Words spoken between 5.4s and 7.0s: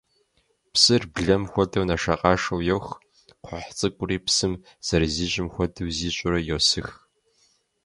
хуэдэу зищӀурэ, йосых.